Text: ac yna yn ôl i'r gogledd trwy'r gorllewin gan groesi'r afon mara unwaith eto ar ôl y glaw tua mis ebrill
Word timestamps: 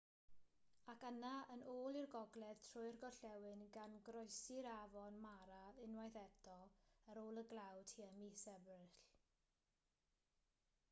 ac 0.91 1.03
yna 1.07 1.31
yn 1.55 1.63
ôl 1.73 1.97
i'r 1.99 2.07
gogledd 2.13 2.61
trwy'r 2.67 2.95
gorllewin 3.01 3.59
gan 3.75 3.93
groesi'r 4.07 4.69
afon 4.71 5.19
mara 5.25 5.59
unwaith 5.87 6.17
eto 6.21 6.55
ar 7.13 7.21
ôl 7.25 7.43
y 7.43 7.43
glaw 7.51 7.83
tua 7.91 8.07
mis 8.23 8.47
ebrill 8.55 8.89